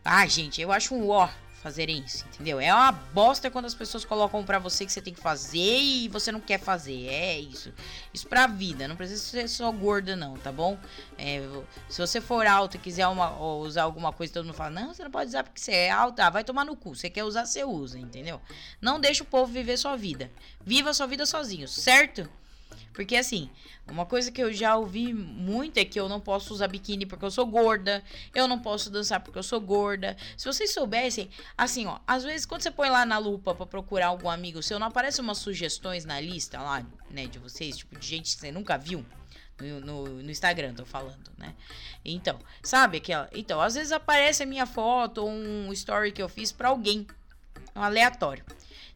[0.04, 1.28] Ah, gente, eu acho um ó
[1.62, 2.58] fazerem isso, entendeu?
[2.58, 6.08] É uma bosta quando as pessoas colocam para você que você tem que fazer e
[6.08, 7.06] você não quer fazer.
[7.06, 7.72] É isso.
[8.12, 8.88] Isso pra vida.
[8.88, 10.76] Não precisa ser só gorda, não, tá bom?
[11.16, 11.40] É,
[11.88, 15.04] se você for alta e quiser uma, usar alguma coisa, todo mundo fala: Não, você
[15.04, 16.26] não pode usar porque você é alta.
[16.26, 16.96] Ah, vai tomar no cu.
[16.96, 18.40] Você quer usar, você usa, entendeu?
[18.80, 20.30] Não deixa o povo viver sua vida.
[20.66, 22.28] Viva sua vida sozinho, certo?
[22.92, 23.48] Porque assim,
[23.90, 27.24] uma coisa que eu já ouvi muito é que eu não posso usar biquíni porque
[27.24, 28.02] eu sou gorda,
[28.34, 30.16] eu não posso dançar porque eu sou gorda.
[30.36, 34.08] Se vocês soubessem, assim, ó, às vezes quando você põe lá na lupa para procurar
[34.08, 38.06] algum amigo seu, não aparece umas sugestões na lista lá, né, de vocês, tipo, de
[38.06, 39.04] gente que você nunca viu?
[39.60, 41.54] No, no, no, Instagram, tô falando, né?
[42.04, 43.28] Então, sabe aquela.
[43.32, 47.06] Então, às vezes aparece a minha foto ou um story que eu fiz para alguém,
[47.74, 48.44] um aleatório.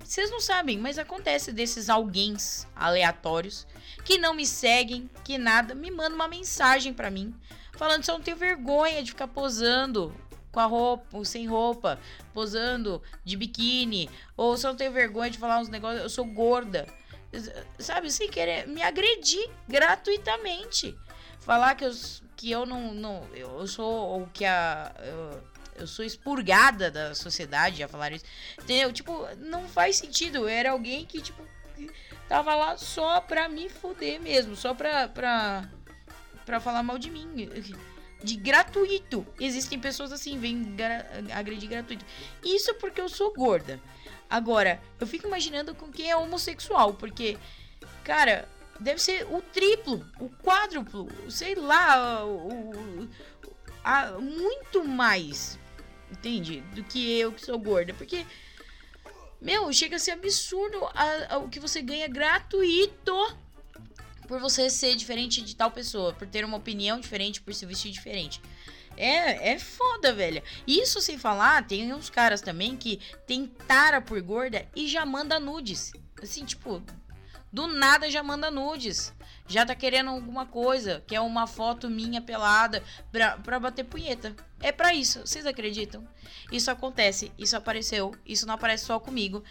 [0.04, 2.36] Vocês não sabem, mas acontece desses alguém
[2.74, 3.66] aleatórios
[4.04, 7.34] que não me seguem, que nada, me mandam uma mensagem para mim
[7.76, 10.14] falando que eu não tenho vergonha de ficar posando
[10.50, 12.00] com a roupa, sem roupa,
[12.32, 16.24] posando de biquíni, ou se eu não tenho vergonha de falar uns negócios, eu sou
[16.24, 16.86] gorda.
[17.78, 20.96] Sabe, sem querer me agredir gratuitamente.
[21.40, 21.90] Falar que eu,
[22.34, 25.42] que eu não, não eu sou o que a eu,
[25.78, 28.24] eu sou expurgada da sociedade, já falaram isso.
[28.62, 28.92] Entendeu?
[28.92, 30.38] Tipo, não faz sentido.
[30.38, 31.42] Eu era alguém que, tipo,
[32.28, 34.56] tava lá só pra me fuder mesmo.
[34.56, 35.68] Só pra, pra,
[36.44, 37.48] pra falar mal de mim.
[38.22, 39.26] De gratuito.
[39.38, 40.76] Existem pessoas assim, vêm
[41.34, 42.04] agredir gratuito.
[42.44, 43.80] Isso porque eu sou gorda.
[44.28, 47.38] Agora, eu fico imaginando com quem é homossexual, porque,
[48.02, 48.48] cara,
[48.80, 53.08] deve ser o triplo, o quádruplo, sei lá, o, o
[53.84, 55.58] a, muito mais
[56.10, 56.60] entende?
[56.74, 57.94] Do que eu que sou gorda.
[57.94, 58.26] Porque,
[59.40, 63.14] meu, chega a ser absurdo a, a, o que você ganha gratuito
[64.26, 67.92] por você ser diferente de tal pessoa, por ter uma opinião diferente, por se vestir
[67.92, 68.40] diferente.
[68.96, 70.42] É, é foda, velho.
[70.66, 75.38] Isso sem falar, tem uns caras também que tem tara por gorda e já manda
[75.38, 75.92] nudes.
[76.22, 76.82] Assim, tipo,
[77.52, 79.12] do nada já manda nudes
[79.48, 82.82] já tá querendo alguma coisa, que é uma foto minha pelada
[83.12, 84.34] pra, pra bater punheta.
[84.60, 86.06] É para isso, vocês acreditam?
[86.50, 89.42] Isso acontece, isso apareceu, isso não aparece só comigo.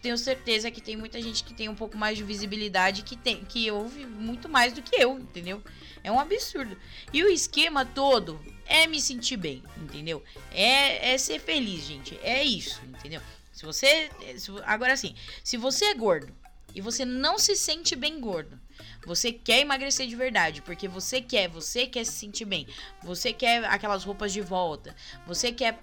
[0.00, 3.44] Tenho certeza que tem muita gente que tem um pouco mais de visibilidade que tem
[3.44, 5.62] que ouve muito mais do que eu, entendeu?
[6.02, 6.76] É um absurdo.
[7.12, 10.22] E o esquema todo é me sentir bem, entendeu?
[10.52, 12.18] É, é ser feliz, gente.
[12.22, 13.20] É isso, entendeu?
[13.52, 14.08] Se você.
[14.38, 16.34] Se, agora sim, se você é gordo
[16.74, 18.58] e você não se sente bem gordo,
[19.06, 22.66] você quer emagrecer de verdade, porque você quer, você quer se sentir bem,
[23.02, 24.94] você quer aquelas roupas de volta,
[25.26, 25.78] você quer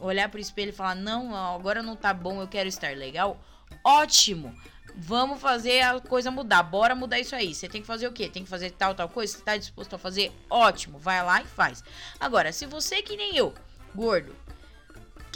[0.00, 3.40] olhar pro espelho e falar: "Não, agora não tá bom, eu quero estar legal".
[3.84, 4.54] Ótimo.
[4.98, 6.62] Vamos fazer a coisa mudar.
[6.62, 7.54] Bora mudar isso aí.
[7.54, 8.28] Você tem que fazer o quê?
[8.28, 9.36] Tem que fazer tal, tal coisa.
[9.36, 10.32] Você tá disposto a fazer?
[10.48, 10.98] Ótimo.
[10.98, 11.84] Vai lá e faz.
[12.18, 13.52] Agora, se você que nem eu,
[13.94, 14.34] gordo,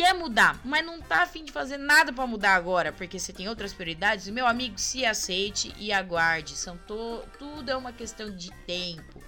[0.01, 3.51] quer mudar, mas não tá afim de fazer nada para mudar agora, porque você tem
[3.51, 6.57] outras prioridades, meu amigo, se aceite e aguarde.
[6.57, 7.23] São to...
[7.39, 9.23] Tudo é uma questão de tempo.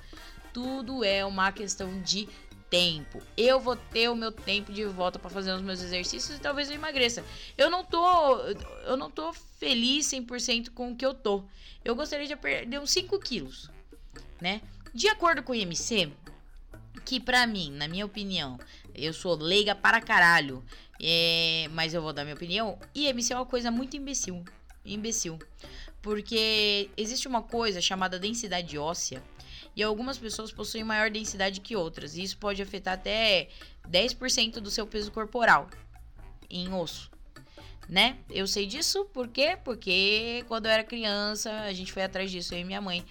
[0.51, 2.27] Tudo é uma questão de
[2.71, 3.23] tempo.
[3.37, 6.71] Eu vou ter o meu tempo de volta para fazer os meus exercícios e talvez
[6.71, 7.23] eu emagreça.
[7.59, 8.39] Eu não tô
[8.87, 11.45] eu não tô feliz 100% com o que eu tô.
[11.85, 13.71] Eu gostaria de perder uns 5 quilos,
[14.41, 14.63] né?
[14.95, 16.11] De acordo com o IMC,
[17.05, 18.59] que para mim, na minha opinião,
[18.95, 20.65] eu sou leiga para caralho,
[21.01, 24.45] é, mas eu vou dar minha opinião, IMC é uma coisa muito imbecil,
[24.85, 25.39] imbecil.
[26.01, 29.23] Porque existe uma coisa chamada densidade óssea,
[29.75, 32.17] e algumas pessoas possuem maior densidade que outras.
[32.17, 33.49] E isso pode afetar até
[33.89, 35.69] 10% do seu peso corporal
[36.49, 37.11] em osso.
[37.89, 38.17] Né?
[38.31, 39.59] Eu sei disso por quê?
[39.65, 43.05] Porque quando eu era criança, a gente foi atrás disso, eu e minha mãe.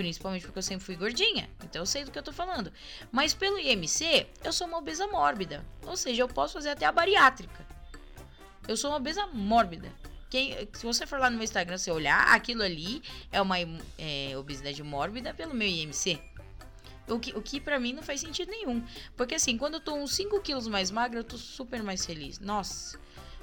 [0.00, 1.46] Principalmente porque eu sempre fui gordinha.
[1.62, 2.72] Então eu sei do que eu tô falando.
[3.12, 5.62] Mas pelo IMC, eu sou uma obesa mórbida.
[5.86, 7.66] Ou seja, eu posso fazer até a bariátrica.
[8.66, 9.92] Eu sou uma obesa mórbida.
[10.30, 13.56] Quem, se você for lá no meu Instagram, você olhar, aquilo ali é uma
[13.98, 16.18] é, obesidade mórbida pelo meu IMC.
[17.06, 18.82] O que, o que pra mim não faz sentido nenhum.
[19.18, 22.38] Porque assim, quando eu tô uns 5 quilos mais magra, eu tô super mais feliz.
[22.38, 22.98] Nossa.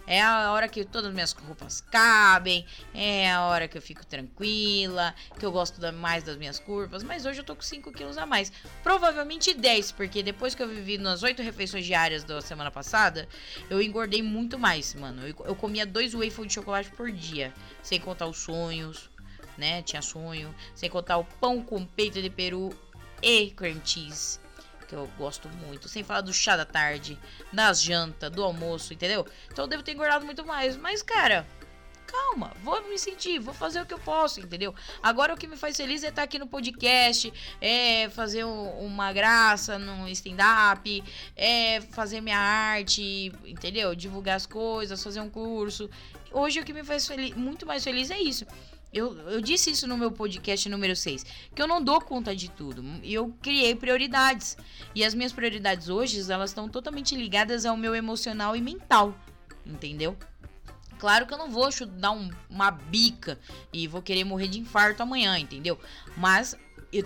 [0.07, 4.05] É a hora que todas as minhas roupas cabem, é a hora que eu fico
[4.05, 8.17] tranquila, que eu gosto mais das minhas curvas, mas hoje eu tô com 5 quilos
[8.17, 8.49] a mais.
[8.81, 13.27] Provavelmente 10, porque depois que eu vivi nas 8 refeições diárias da semana passada,
[13.69, 15.27] eu engordei muito mais, mano.
[15.27, 19.09] Eu, comia dois waffles de chocolate por dia, sem contar os sonhos,
[19.57, 19.81] né?
[19.81, 22.73] Tinha sonho, sem contar o pão com peito de peru
[23.21, 24.39] e cream cheese
[24.87, 25.89] que eu gosto muito.
[25.89, 27.19] Sem falar do chá da tarde,
[27.51, 29.25] das jantas, do almoço, entendeu?
[29.51, 30.77] Então eu devo ter engordado muito mais.
[30.77, 31.45] Mas, cara,
[32.07, 34.73] calma, vou me sentir, vou fazer o que eu posso, entendeu?
[35.03, 39.11] Agora o que me faz feliz é estar aqui no podcast, é fazer um, uma
[39.11, 41.03] graça no stand-up,
[41.35, 43.93] é fazer minha arte, entendeu?
[43.93, 45.89] Divulgar as coisas, fazer um curso.
[46.31, 48.45] Hoje o que me faz feliz, muito mais feliz é isso.
[48.93, 52.49] Eu, eu disse isso no meu podcast número 6, que eu não dou conta de
[52.49, 52.83] tudo.
[53.03, 54.57] E eu criei prioridades.
[54.95, 59.13] E as minhas prioridades hoje, elas estão totalmente ligadas ao meu emocional e mental.
[59.65, 60.17] Entendeu?
[60.97, 63.39] Claro que eu não vou dar um, uma bica
[63.71, 65.79] e vou querer morrer de infarto amanhã, entendeu?
[66.15, 66.57] Mas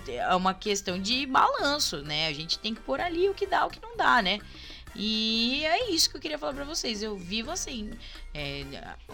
[0.08, 2.28] é uma questão de balanço, né?
[2.28, 4.40] A gente tem que pôr ali o que dá, o que não dá, né?
[4.96, 7.02] E é isso que eu queria falar pra vocês.
[7.02, 7.92] Eu vivo assim,
[8.34, 8.66] é,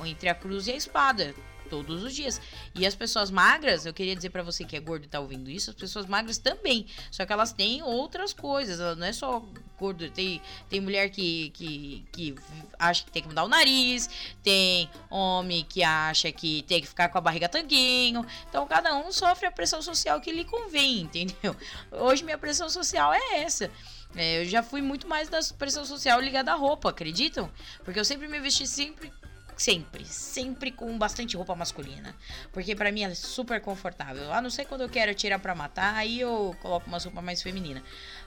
[0.05, 1.33] entre a cruz e a espada
[1.67, 2.41] todos os dias.
[2.73, 5.49] E as pessoas magras, eu queria dizer para você que é gordo e tá ouvindo
[5.49, 6.87] isso, as pessoas magras também.
[7.11, 8.79] Só que elas têm outras coisas.
[8.79, 9.43] Ela não é só
[9.77, 10.09] gordo.
[10.09, 12.35] Tem, tem mulher que, que, que
[12.79, 14.09] acha que tem que mudar o nariz.
[14.41, 18.25] Tem homem que acha que tem que ficar com a barriga tanguinho.
[18.49, 21.55] Então cada um sofre a pressão social que lhe convém, entendeu?
[21.91, 23.69] Hoje minha pressão social é essa.
[24.15, 27.51] É, eu já fui muito mais da pressão social ligada à roupa, acreditam?
[27.83, 29.11] Porque eu sempre me vesti sempre
[29.57, 32.15] Sempre, sempre com bastante roupa masculina.
[32.53, 34.31] Porque para mim é super confortável.
[34.31, 37.41] A não ser quando eu quero tirar pra matar, aí eu coloco uma roupa mais
[37.41, 37.81] feminina.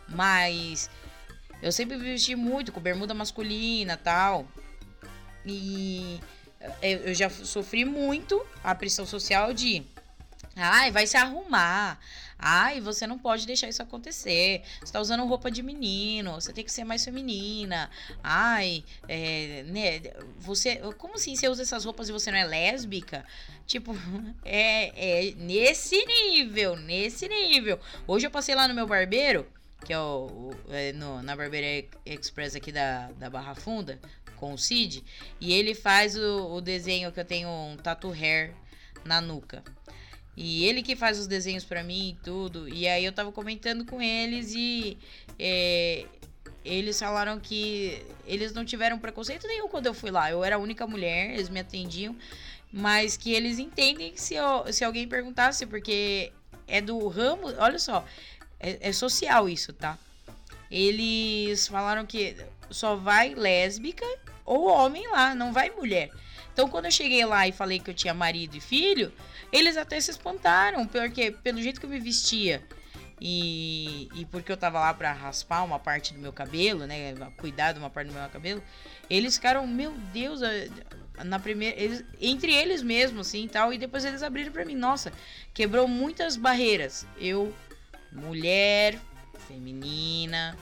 [0.08, 0.90] Mas
[1.62, 4.44] eu sempre vesti muito com bermuda masculina tal.
[5.46, 6.20] E
[6.82, 9.86] eu já sofri muito a pressão social de.
[10.56, 12.00] Ai, vai se arrumar.
[12.42, 14.62] Ai, você não pode deixar isso acontecer.
[14.80, 17.90] Você tá usando roupa de menino, você tem que ser mais feminina.
[18.22, 20.00] Ai, é, né?
[20.38, 20.76] Você.
[20.96, 23.26] Como assim você usa essas roupas e você não é lésbica?
[23.66, 23.94] Tipo,
[24.42, 27.78] é, é nesse nível, nesse nível.
[28.06, 29.46] Hoje eu passei lá no meu barbeiro,
[29.84, 33.98] que é o, é no, na Barbeira Express aqui da, da Barra Funda,
[34.36, 35.04] com o Cid,
[35.38, 38.54] e ele faz o, o desenho que eu tenho um tatu hair
[39.04, 39.62] na nuca.
[40.42, 42.66] E ele que faz os desenhos para mim e tudo.
[42.66, 44.96] E aí eu tava comentando com eles e
[45.38, 46.06] é,
[46.64, 50.30] eles falaram que eles não tiveram preconceito nenhum quando eu fui lá.
[50.30, 52.16] Eu era a única mulher, eles me atendiam.
[52.72, 56.32] Mas que eles entendem se, eu, se alguém perguntasse, porque
[56.66, 57.48] é do ramo.
[57.58, 58.02] Olha só,
[58.58, 59.98] é, é social isso, tá?
[60.70, 62.34] Eles falaram que
[62.70, 64.06] só vai lésbica
[64.46, 66.08] ou homem lá, não vai mulher.
[66.52, 69.12] Então, quando eu cheguei lá e falei que eu tinha marido e filho,
[69.52, 72.62] eles até se espantaram, porque pelo jeito que eu me vestia
[73.20, 77.72] e, e porque eu tava lá para raspar uma parte do meu cabelo, né, cuidar
[77.72, 78.62] de uma parte do meu cabelo,
[79.08, 80.40] eles ficaram, meu Deus,
[81.24, 81.78] na primeira.
[81.78, 83.72] Eles, entre eles mesmos, assim e tal.
[83.72, 84.74] E depois eles abriram para mim.
[84.74, 85.12] Nossa,
[85.52, 87.06] quebrou muitas barreiras.
[87.18, 87.52] Eu,
[88.12, 88.98] mulher,
[89.48, 90.56] feminina,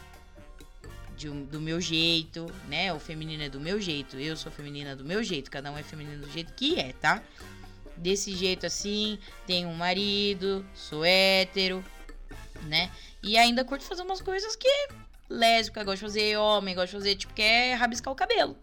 [1.19, 2.93] de, do meu jeito, né?
[2.95, 5.83] O feminino é do meu jeito, eu sou feminina do meu jeito, cada um é
[5.83, 7.23] feminino do jeito que é, tá?
[7.97, 11.85] Desse jeito assim, tenho um marido, sou hétero,
[12.63, 12.91] né?
[13.21, 14.89] E ainda curto fazer umas coisas que
[15.29, 18.57] lésbica, gosto de fazer homem, gosto de fazer, tipo, quer rabiscar o cabelo,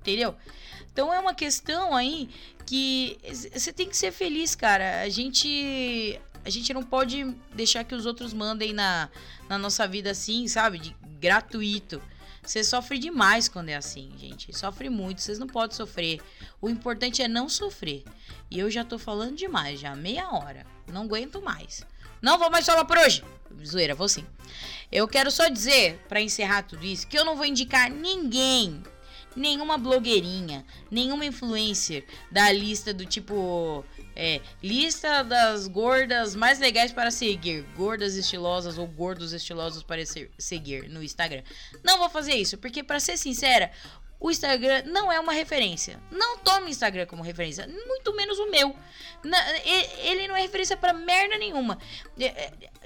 [0.00, 0.34] entendeu?
[0.90, 2.30] Então é uma questão aí
[2.64, 3.18] que
[3.52, 5.02] você tem que ser feliz, cara.
[5.02, 9.10] A gente a gente não pode deixar que os outros mandem na,
[9.48, 10.78] na nossa vida assim, sabe?
[10.78, 12.00] De gratuito.
[12.42, 14.56] Você sofre demais quando é assim, gente.
[14.56, 16.20] Sofre muito, vocês não podem sofrer.
[16.60, 18.04] O importante é não sofrer.
[18.50, 20.64] E eu já tô falando demais, já meia hora.
[20.90, 21.84] Não aguento mais.
[22.22, 23.22] Não vou mais falar por hoje.
[23.64, 24.24] Zoeira, vou sim.
[24.90, 28.82] Eu quero só dizer, para encerrar tudo isso, que eu não vou indicar ninguém
[29.36, 33.84] nenhuma blogueirinha, nenhuma influencer da lista do tipo.
[34.20, 37.62] É, lista das gordas mais legais para seguir.
[37.76, 40.02] Gordas estilosas ou gordos estilosos para
[40.36, 41.44] seguir no Instagram.
[41.84, 43.70] Não vou fazer isso, porque, para ser sincera,
[44.18, 46.00] o Instagram não é uma referência.
[46.10, 48.74] Não tome o Instagram como referência, muito menos o meu.
[50.02, 51.78] ele não é referência para merda nenhuma.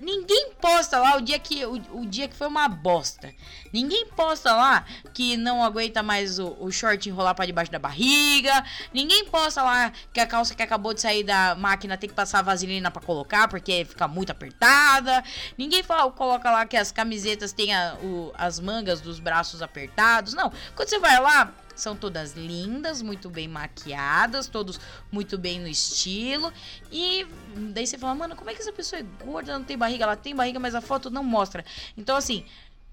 [0.00, 3.32] Ninguém posta lá o dia que o, o, dia que foi uma bosta.
[3.72, 8.64] Ninguém posta lá que não aguenta mais o, o short enrolar para debaixo da barriga.
[8.92, 12.42] Ninguém posta lá que a calça que acabou de sair da máquina tem que passar
[12.42, 15.22] vaselina para colocar porque fica muito apertada.
[15.56, 20.34] Ninguém fala, coloca lá que as camisetas têm a, o, as mangas dos braços apertados.
[20.34, 20.52] Não.
[20.74, 24.80] Quando você vai lá, são todas lindas, muito bem maquiadas, todos
[25.10, 26.52] muito bem no estilo.
[26.90, 27.26] E
[27.72, 30.04] daí você fala, mano, como é que essa pessoa é gorda, não tem barriga?
[30.04, 31.64] Ela tem barriga, mas a foto não mostra.
[31.96, 32.44] Então, assim,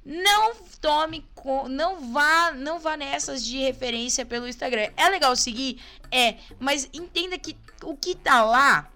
[0.05, 1.25] não tome,
[1.69, 4.89] não vá, não vá nessas de referência pelo Instagram.
[4.95, 8.89] É legal seguir, é, mas entenda que o que tá lá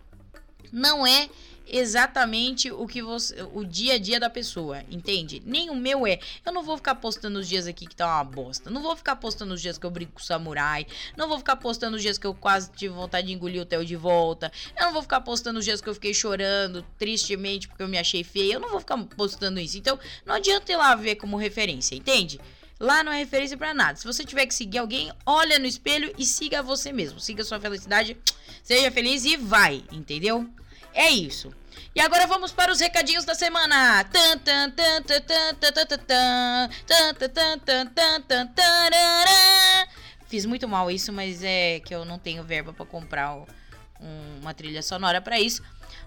[0.72, 1.30] não é
[1.74, 3.36] exatamente o que você.
[3.54, 5.42] o dia a dia da pessoa, entende?
[5.44, 6.20] Nem o meu é.
[6.46, 8.70] Eu não vou ficar postando os dias aqui que tá uma bosta.
[8.70, 10.86] Não vou ficar postando os dias que eu brinco com o samurai.
[11.18, 13.84] Não vou ficar postando os dias que eu quase tive vontade de engolir o Theo
[13.84, 14.52] de volta.
[14.78, 17.98] Eu não vou ficar postando os dias que eu fiquei chorando tristemente porque eu me
[17.98, 18.54] achei feia.
[18.54, 19.76] Eu não vou ficar postando isso.
[19.78, 22.40] Então, não adianta ir lá ver como referência, entende?
[22.80, 23.98] Lá não é referência para nada.
[23.98, 27.20] Se você tiver que seguir alguém, olha no espelho e siga você mesmo.
[27.20, 28.16] Siga sua felicidade,
[28.62, 30.48] seja feliz e vai, entendeu?
[30.94, 31.52] É isso.
[31.96, 34.06] E agora vamos para os recadinhos da semana.
[40.28, 43.38] Fiz muito mal isso, mas é que eu não tenho verba para comprar
[44.42, 45.62] uma trilha sonora para isso.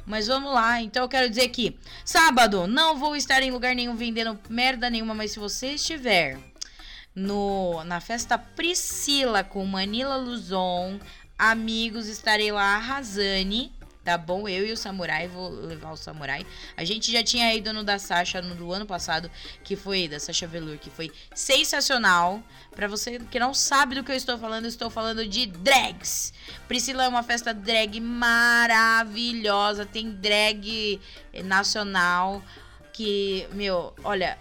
[0.05, 3.97] Mas vamos lá, então eu quero dizer que sábado não vou estar em lugar nenhum
[3.97, 6.39] vendendo merda nenhuma, mas se você estiver
[7.15, 11.01] no na festa Priscila com Manila Luzon,
[11.39, 13.73] amigos, estarei lá arrasane
[14.07, 14.49] tá bom?
[14.49, 16.47] Eu e o Samurai, vou levar o Samurai.
[16.77, 19.29] A gente já tinha ido no da Sasha no do ano passado,
[19.65, 22.41] que foi da Sasha Velour, que foi sensacional.
[22.73, 26.33] Para você que não sabe do que eu estou falando, eu estou falando de drags.
[26.69, 31.01] Priscila é uma festa drag maravilhosa, tem drag
[31.43, 32.41] nacional
[32.93, 34.39] que, meu, olha,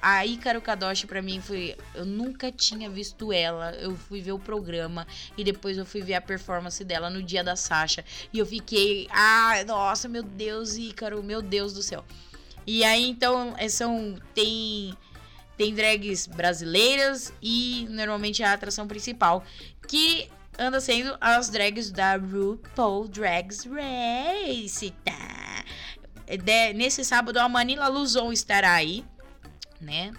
[0.00, 1.76] a Ícaro Kadoshi para mim foi.
[1.94, 3.72] Eu nunca tinha visto ela.
[3.72, 5.06] Eu fui ver o programa
[5.36, 8.04] e depois eu fui ver a performance dela no dia da Sasha.
[8.32, 9.08] E eu fiquei.
[9.10, 12.04] Ah, nossa, meu Deus, Ícaro, meu Deus do céu.
[12.66, 14.16] E aí então é, são.
[14.34, 14.96] Tem.
[15.56, 19.42] Tem drags brasileiras e normalmente é a atração principal.
[19.88, 20.28] Que
[20.58, 24.92] anda sendo as drags da RuPaul Drags Race.
[25.02, 25.64] Tá?
[26.26, 29.02] De, nesse sábado a Manila Luzon estará aí
[29.80, 30.12] né?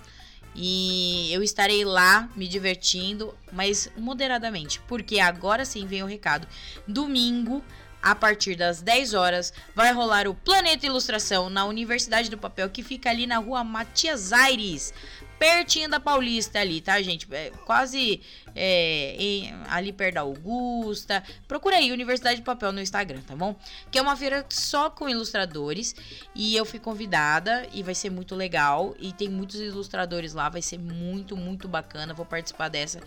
[0.56, 6.48] E eu estarei lá me divertindo, mas moderadamente, porque agora sim vem o recado.
[6.88, 7.64] Domingo,
[8.02, 12.82] a partir das 10 horas, vai rolar o Planeta Ilustração na Universidade do Papel, que
[12.82, 14.94] fica ali na rua Matias Aires,
[15.40, 17.28] pertinho da Paulista ali, tá, gente?
[17.32, 18.22] É, quase
[18.56, 21.24] é, em, ali perto da Augusta.
[21.48, 23.56] Procura aí Universidade de Papel no Instagram, tá bom?
[23.92, 25.96] Que é uma feira só com ilustradores
[26.36, 30.62] e eu fui convidada e vai ser muito legal e tem muitos ilustradores lá, vai
[30.62, 32.14] ser muito, muito bacana.
[32.14, 33.00] Vou participar dessa.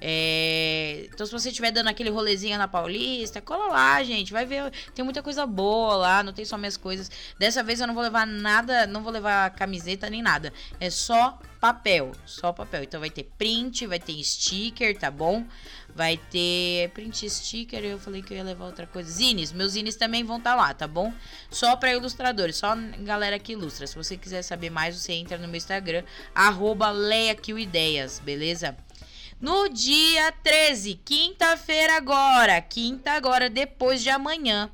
[0.00, 1.06] É...
[1.12, 4.32] Então, se você estiver dando aquele rolezinho na Paulista, cola lá, gente.
[4.32, 7.10] Vai ver, tem muita coisa boa lá, não tem só minhas coisas.
[7.38, 10.52] Dessa vez eu não vou levar nada, não vou levar camiseta nem nada.
[10.80, 12.82] É só papel, só papel.
[12.82, 15.46] Então vai ter print, vai ter sticker, tá bom?
[15.94, 19.10] Vai ter print sticker, eu falei que eu ia levar outra coisa.
[19.10, 21.10] Zines, meus zines também vão estar tá lá, tá bom?
[21.50, 23.86] Só para ilustradores, só galera que ilustra.
[23.86, 26.04] Se você quiser saber mais, você entra no meu Instagram,
[26.34, 26.92] arroba
[28.22, 28.76] beleza?
[29.40, 34.70] No dia 13, quinta-feira agora, quinta agora, depois de amanhã,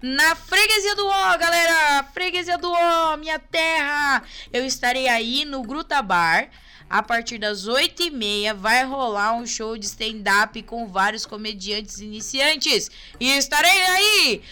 [0.00, 2.04] na Freguesia do Ó, galera!
[2.14, 4.22] Freguesia do Ó, minha terra!
[4.52, 6.48] Eu estarei aí no Gruta Bar.
[6.90, 12.00] A partir das 8 e meia vai rolar um show de stand-up com vários comediantes
[12.00, 12.90] iniciantes.
[13.20, 14.42] E estarei aí!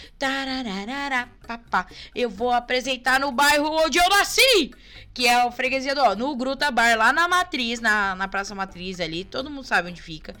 [1.47, 1.87] Papá.
[2.13, 4.71] Eu vou apresentar no bairro onde eu nasci!
[5.13, 8.53] Que é o Freguesia do Ó, no Gruta Bar, lá na Matriz, na, na Praça
[8.53, 9.23] Matriz ali.
[9.23, 10.35] Todo mundo sabe onde fica.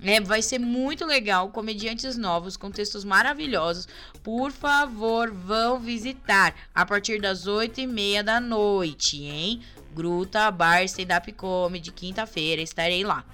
[0.00, 3.88] É, vai ser muito legal, comediantes novos, com textos maravilhosos.
[4.22, 9.60] Por favor, vão visitar a partir das oito e meia da noite, hein?
[9.92, 13.24] Gruta Bar Stand Up Comedy, quinta-feira, estarei lá.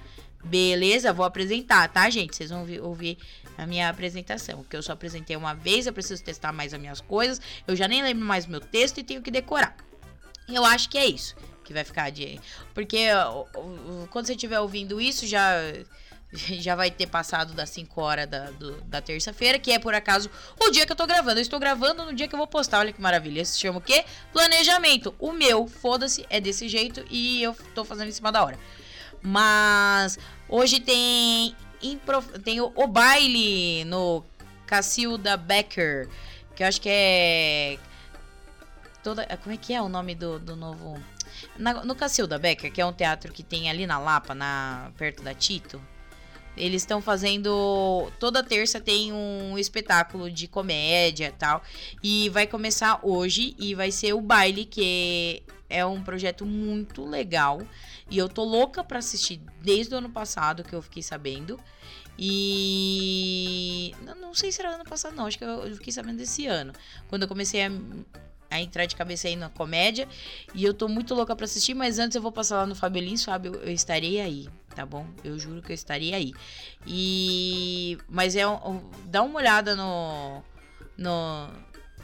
[0.42, 1.12] Beleza?
[1.12, 2.34] Vou apresentar, tá, gente?
[2.34, 3.18] Vocês vão ouvir, ouvir
[3.58, 7.00] a minha apresentação, porque eu só apresentei uma vez, eu preciso testar mais as minhas
[7.00, 9.76] coisas, eu já nem lembro mais meu texto e tenho que decorar.
[10.48, 12.38] Eu acho que é isso que vai ficar de.
[12.74, 13.08] Porque
[14.10, 15.50] quando você estiver ouvindo isso, já
[16.60, 18.50] já vai ter passado das 5 horas da,
[18.86, 20.30] da terça-feira, que é por acaso
[20.60, 21.38] o dia que eu tô gravando.
[21.38, 22.80] Eu estou gravando no dia que eu vou postar.
[22.80, 23.40] Olha que maravilha.
[23.40, 24.04] Isso chama o quê?
[24.32, 25.14] Planejamento.
[25.18, 28.58] O meu, foda-se, é desse jeito e eu tô fazendo em cima da hora.
[29.22, 30.18] Mas
[30.48, 31.56] hoje tem,
[32.44, 34.24] tem o, o baile no
[34.66, 36.08] Cacilda Becker,
[36.54, 37.78] que eu acho que é.
[39.02, 41.02] Toda, como é que é o nome do, do novo.
[41.58, 45.22] Na, no Cacilda Becker, que é um teatro que tem ali na Lapa, na, perto
[45.22, 45.80] da Tito.
[46.56, 48.10] Eles estão fazendo.
[48.18, 51.62] Toda terça tem um espetáculo de comédia e tal.
[52.02, 57.60] E vai começar hoje e vai ser o baile, que é um projeto muito legal.
[58.10, 61.58] E eu tô louca pra assistir desde o ano passado que eu fiquei sabendo.
[62.18, 63.92] E.
[64.20, 65.26] Não sei se era ano passado, não.
[65.26, 66.72] Acho que eu fiquei sabendo desse ano.
[67.08, 67.70] Quando eu comecei a
[68.54, 70.08] a entrar de cabeça aí na comédia.
[70.54, 73.16] E eu tô muito louca pra assistir, mas antes eu vou passar lá no Fabelin,
[73.16, 73.48] sabe?
[73.48, 75.06] Eu, eu estarei aí, tá bom?
[75.22, 76.32] Eu juro que eu estarei aí.
[76.86, 77.98] E.
[78.08, 78.42] Mas é.
[79.06, 80.42] Dá uma olhada no.
[80.96, 81.48] No,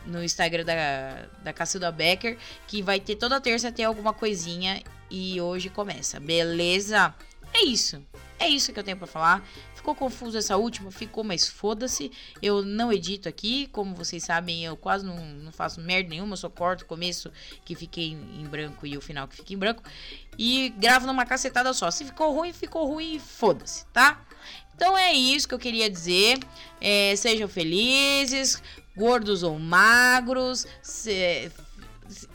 [0.07, 5.41] no Instagram da, da Cacilda Becker, que vai ter toda terça ter alguma coisinha e
[5.41, 7.15] hoje começa, beleza?
[7.53, 8.03] É isso.
[8.39, 9.47] É isso que eu tenho para falar.
[9.81, 10.91] Ficou confuso essa última?
[10.91, 12.13] Ficou, mas foda-se.
[12.43, 16.37] Eu não edito aqui, como vocês sabem, eu quase não, não faço merda nenhuma, eu
[16.37, 17.33] só corto o começo
[17.65, 19.83] que fiquei em, em branco e o final que fica em branco.
[20.39, 21.91] E gravo numa cacetada só.
[21.91, 24.23] Se ficou ruim, ficou ruim, foda-se, tá?
[24.75, 26.39] Então é isso que eu queria dizer.
[26.79, 28.63] É, sejam felizes,
[28.95, 30.67] gordos ou magros.
[30.83, 31.51] Se,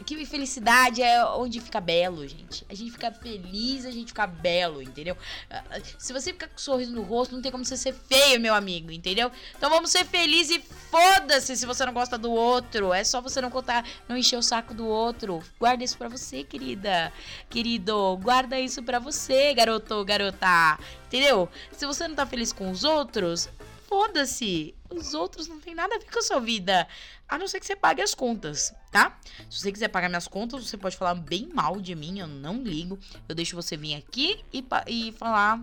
[0.05, 2.65] que felicidade é onde fica belo, gente.
[2.69, 5.17] A gente fica feliz, a gente fica belo, entendeu?
[5.49, 5.63] Ah,
[5.97, 8.53] se você ficar com um sorriso no rosto, não tem como você ser feio, meu
[8.53, 9.31] amigo, entendeu?
[9.57, 12.93] Então vamos ser felizes e foda-se se você não gosta do outro.
[12.93, 15.43] É só você não contar, não encher o saco do outro.
[15.59, 17.11] Guarda isso pra você, querida.
[17.49, 20.79] Querido, guarda isso pra você, garoto, garota.
[21.07, 21.49] Entendeu?
[21.71, 23.49] Se você não tá feliz com os outros,
[23.87, 24.75] foda-se.
[24.89, 26.87] Os outros não tem nada a ver com a sua vida.
[27.27, 29.19] A não ser que você pague as contas, tá?
[29.49, 32.61] Se você quiser pagar minhas contas, você pode falar bem mal de mim, eu não
[32.61, 32.99] ligo.
[33.27, 35.59] Eu deixo você vir aqui e, e falar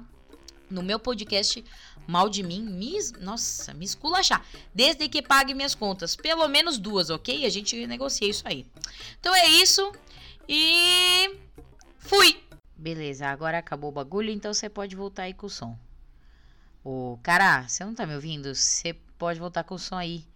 [0.68, 1.64] no meu podcast
[2.06, 4.44] mal de mim, me, nossa, me esculachar.
[4.74, 6.16] Desde que pague minhas contas.
[6.16, 7.46] Pelo menos duas, ok?
[7.46, 8.66] A gente negocia isso aí.
[9.20, 9.92] Então é isso.
[10.48, 11.38] E
[11.98, 12.42] fui!
[12.76, 15.78] Beleza, agora acabou o bagulho, então você pode voltar aí com o som.
[16.82, 18.52] Ô, cara, você não tá me ouvindo?
[18.52, 20.26] Você pode voltar com o som aí.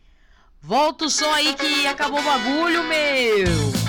[0.63, 3.86] Volta o som aí que acabou o bagulho, meu!